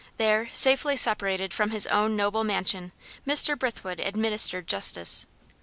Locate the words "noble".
2.15-2.43